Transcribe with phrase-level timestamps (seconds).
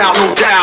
[0.00, 0.59] Blackout, no doubt.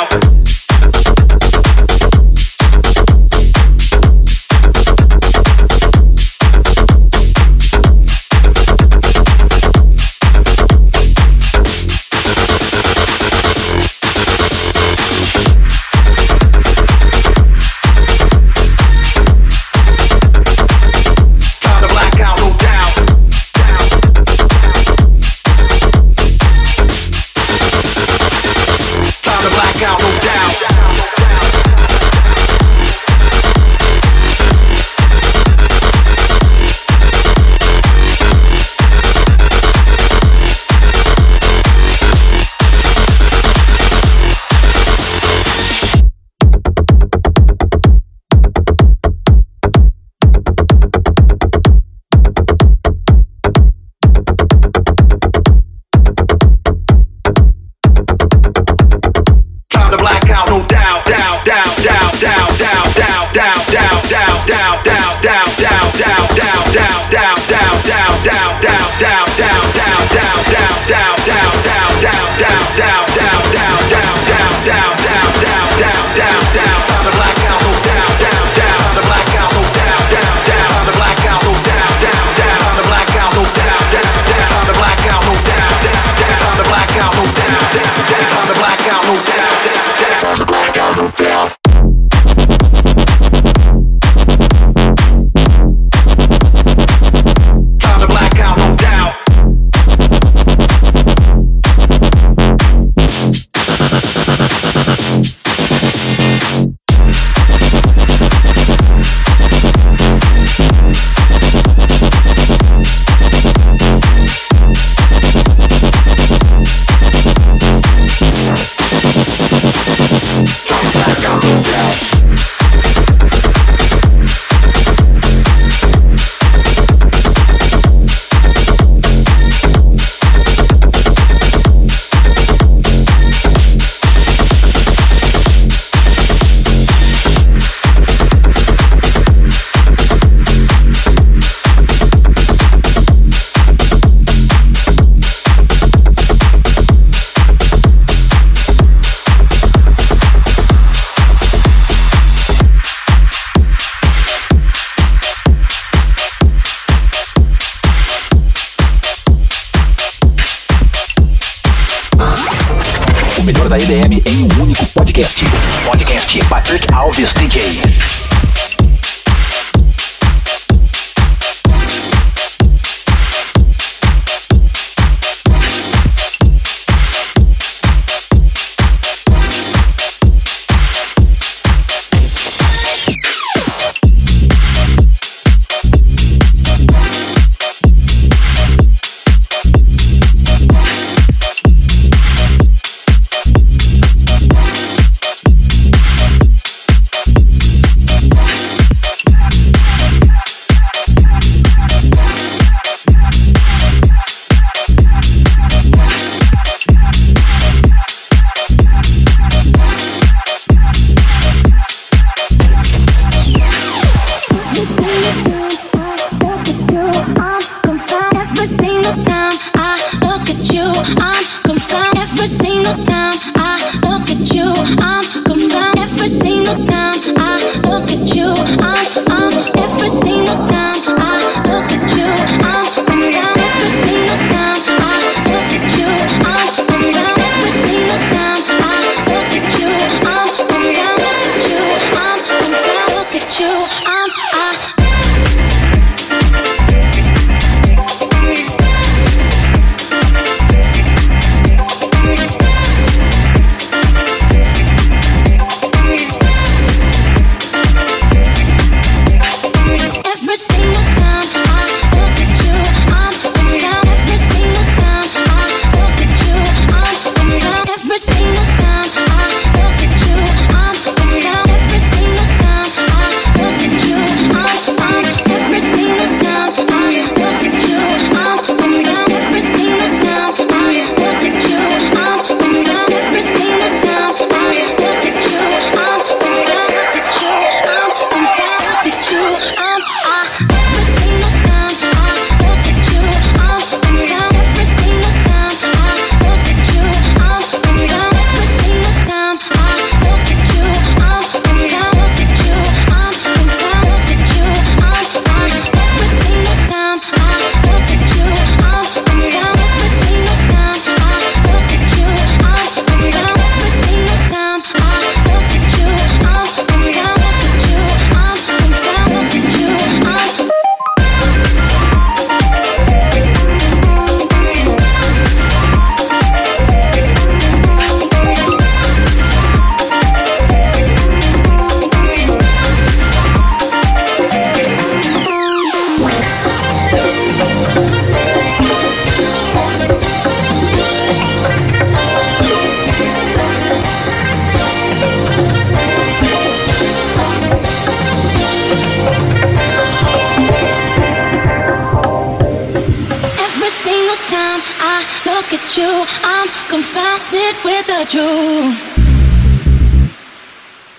[358.29, 358.93] at.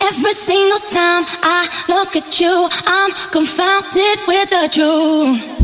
[0.00, 5.58] Every single time I look at you, I'm confounded with the truth.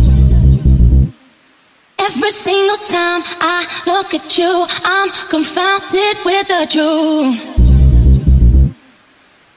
[1.98, 7.63] Every single time I look at you, I'm confounded with the truth.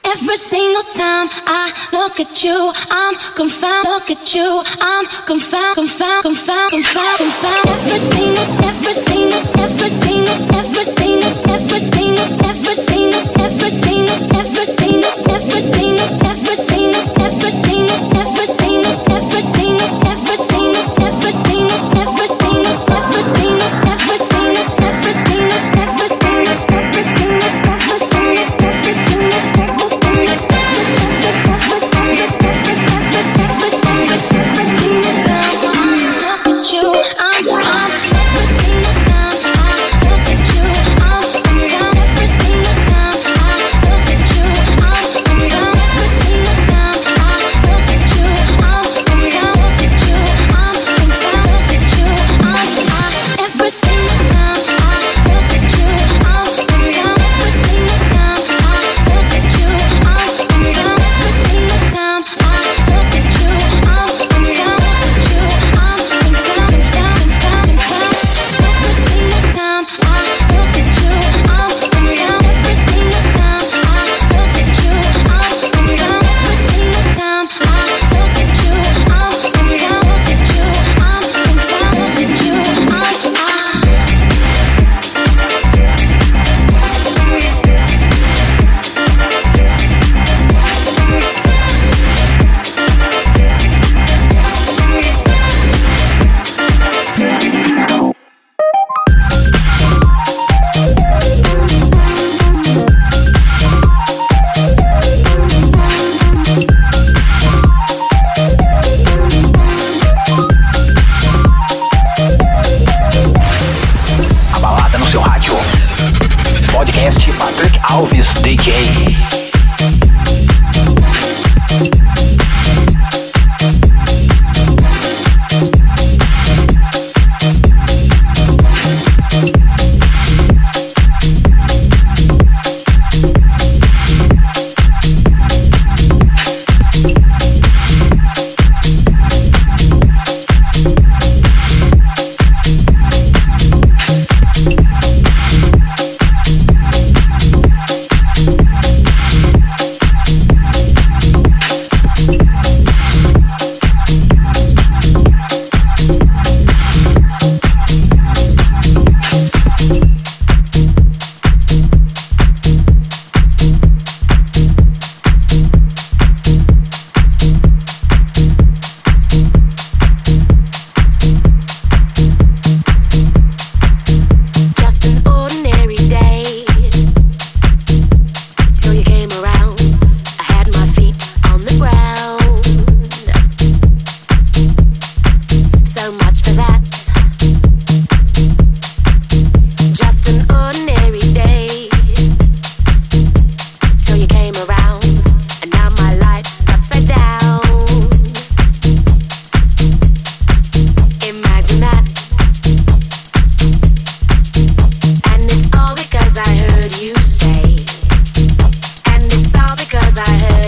[0.08, 3.84] Every single time I look at you, I'm confound.
[3.88, 7.66] Look at you, I'm confound, confound, confound, confound, Confound.
[7.68, 14.64] Every single, every single, every single, every single, every single, every single, every single, every
[14.64, 19.57] single, every single, every single, every single, every single, every single.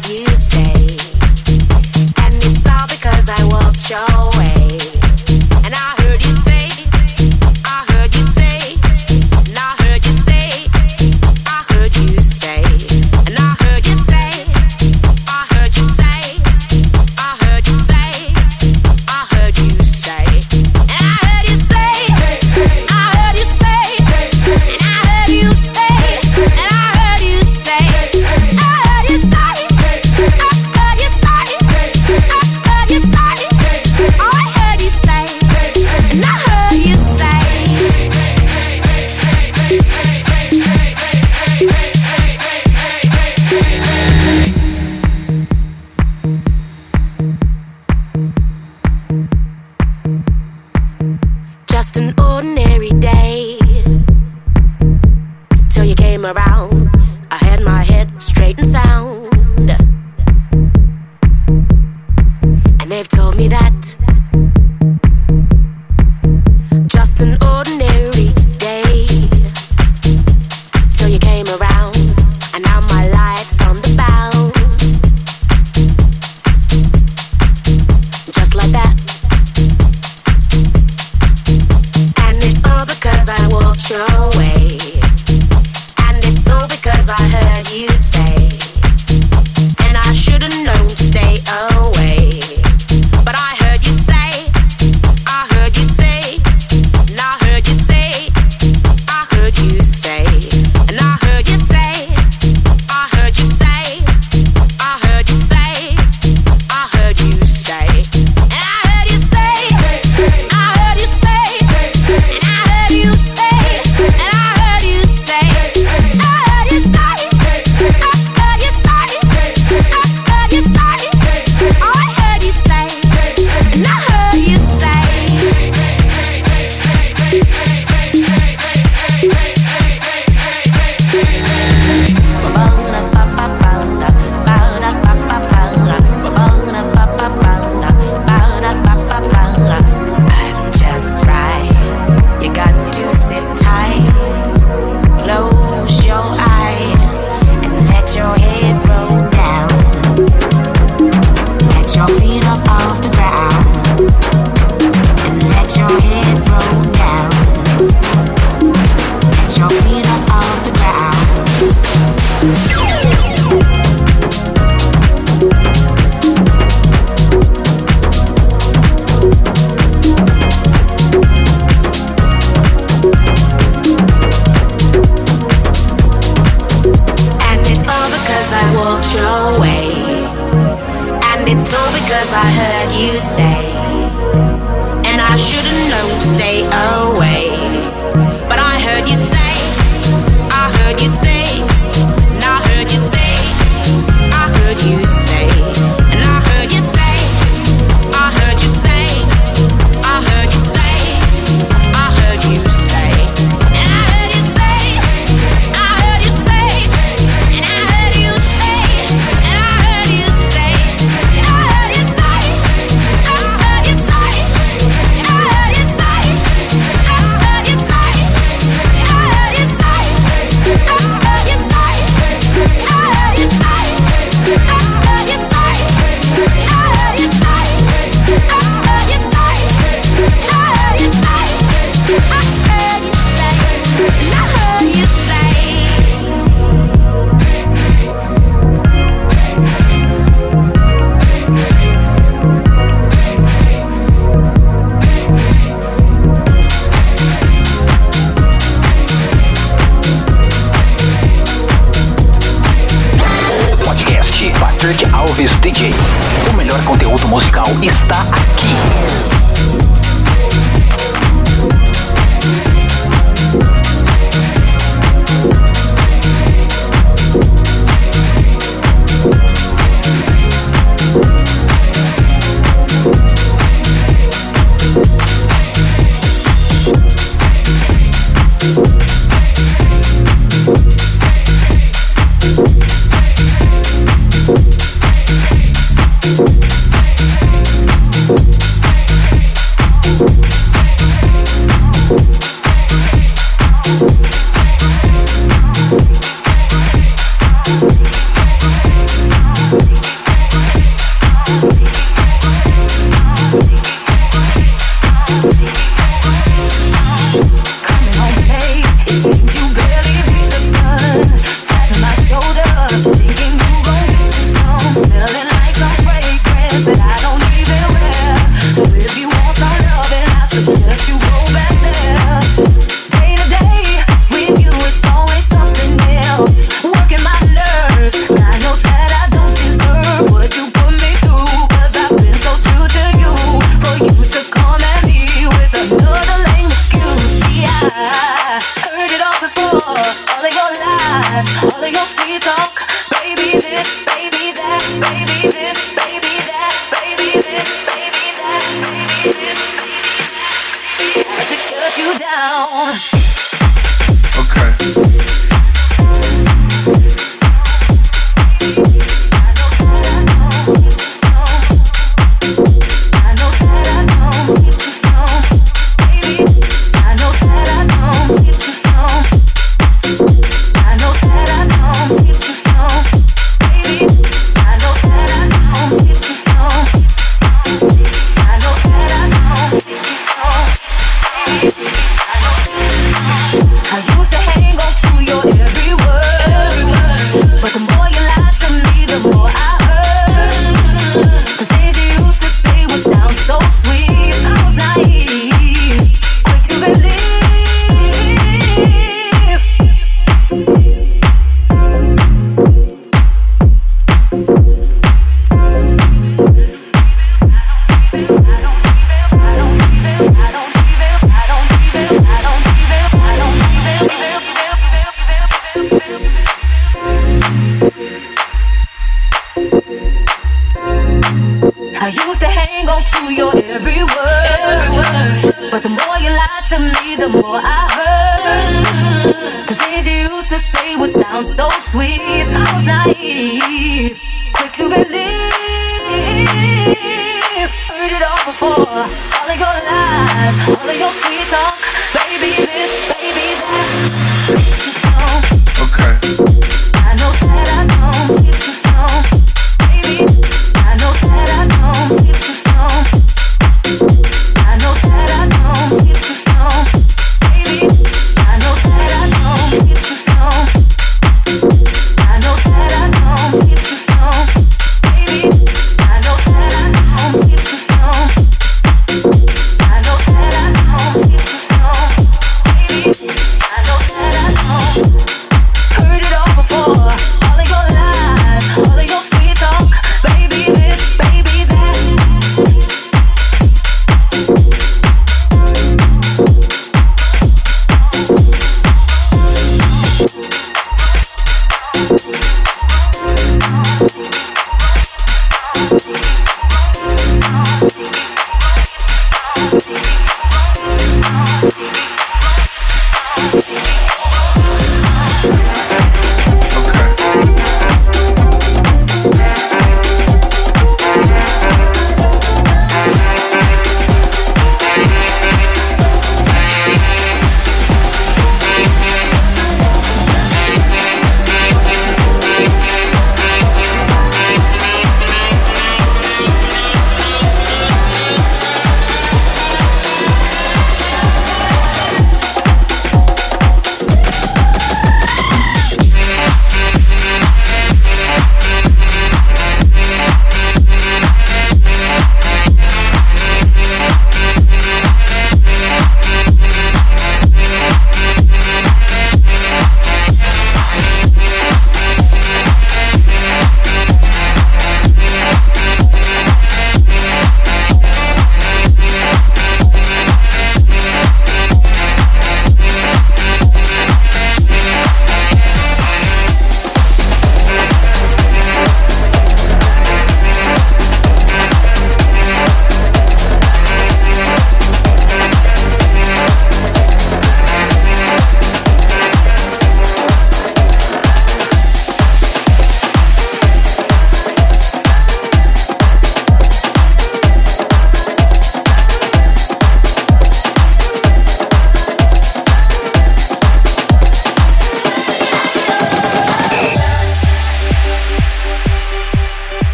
[0.00, 0.70] that you say,
[2.22, 4.47] and it's all because I walked your way.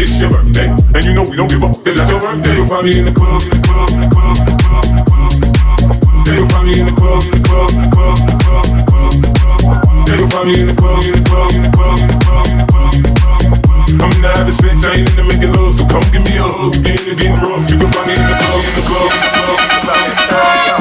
[0.00, 0.68] It's your birthday.
[0.94, 1.76] And you know we don't give up.
[1.84, 2.56] It's not your birthday.
[2.56, 5.40] You'll find me in the club, in the club, in the club, in the in
[5.40, 5.48] the.
[6.24, 8.40] Yeah, you'll find me in the club, in the club, in the club, in the
[8.40, 10.08] club, in the club, in the club.
[10.08, 12.16] Yeah, you'll find me in the club, in the club, in the club, in the
[12.24, 13.40] club, in the club, in the club.
[14.00, 16.48] I'm in the habit sex, I ain't into making love, so come give me a
[16.48, 16.72] hug.
[16.80, 17.68] Get it, getting rough.
[17.68, 19.80] You can find me in the club, in the club, in the club, in the
[19.84, 20.79] club.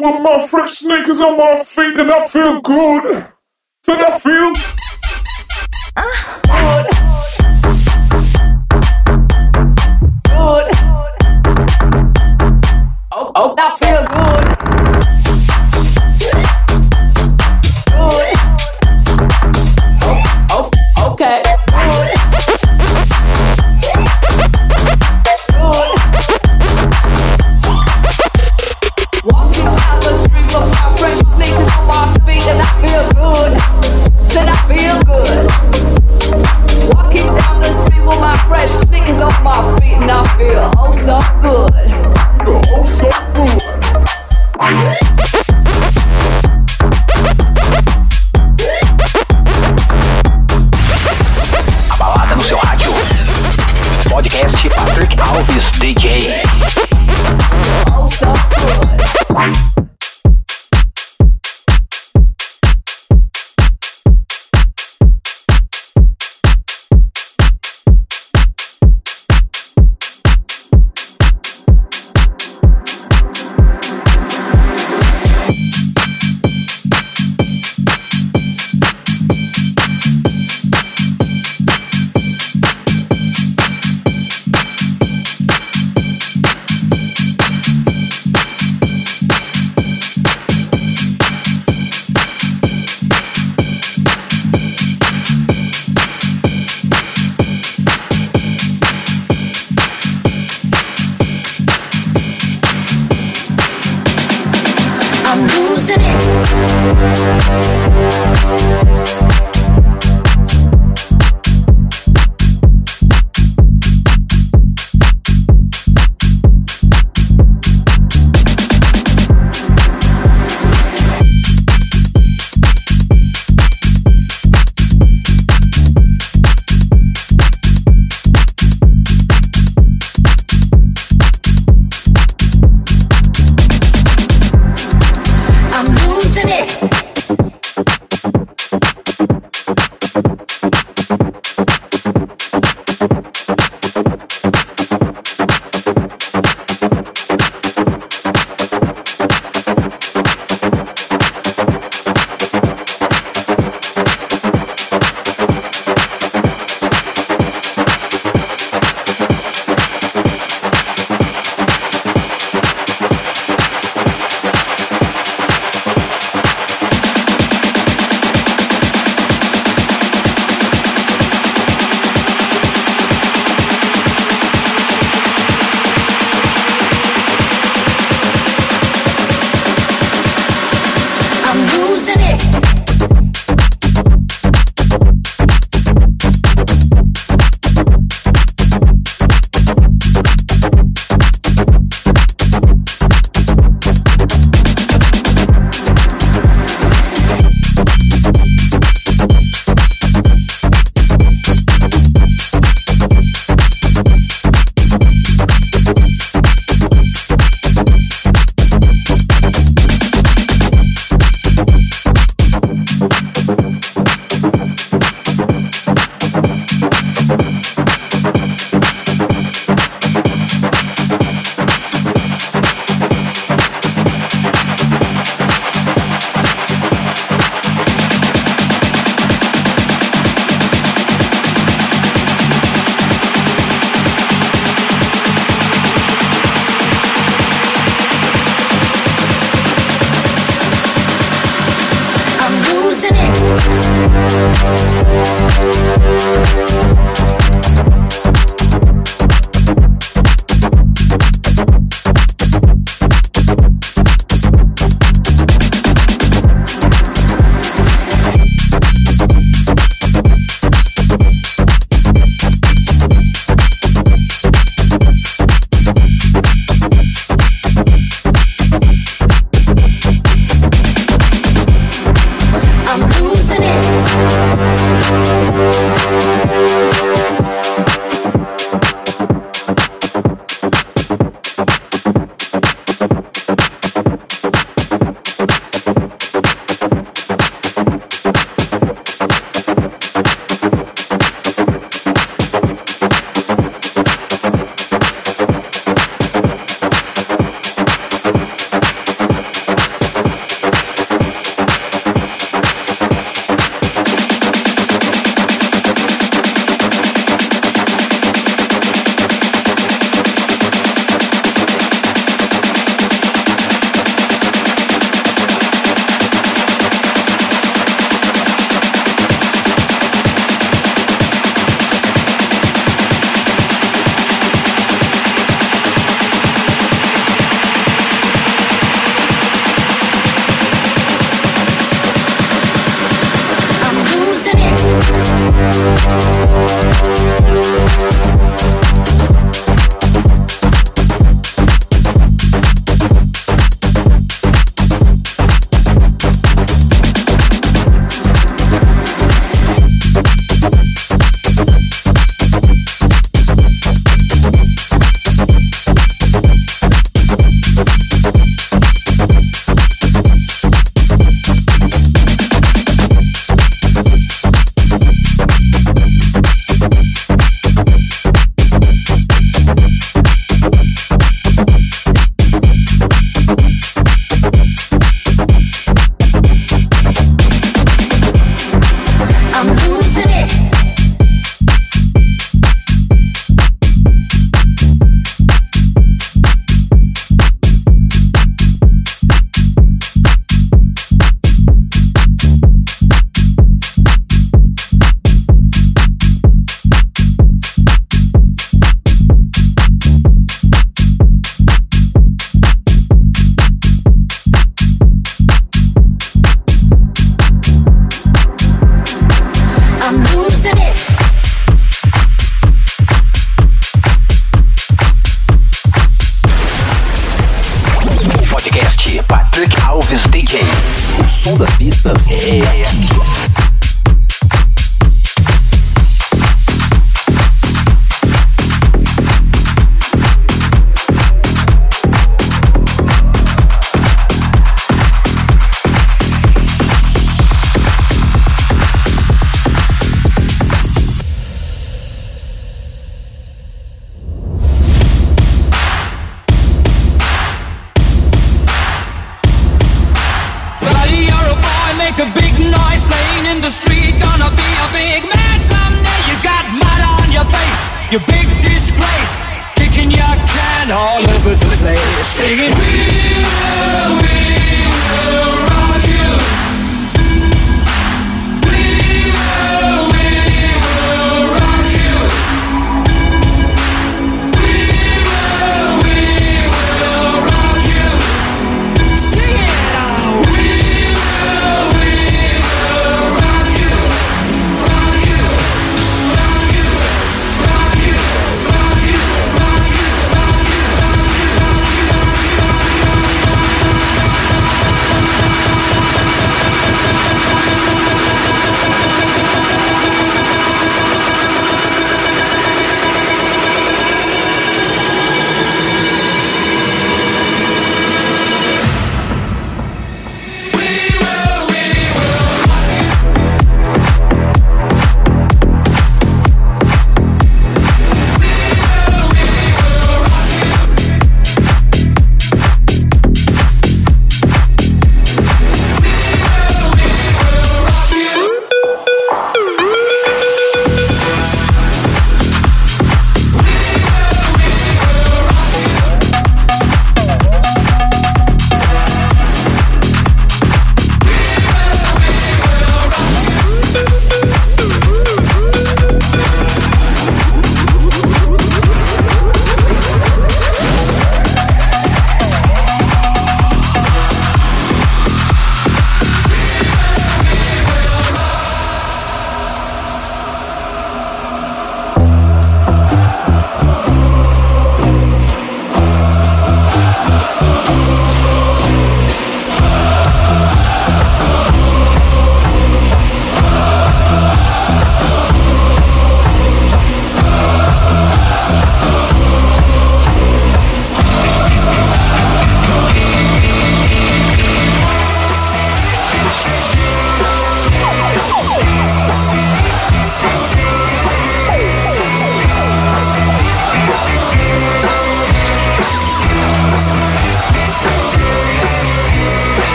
[0.00, 3.26] With my fresh sneakers on my feet and I feel good.
[3.84, 4.52] Said I feel
[5.96, 6.97] uh, good.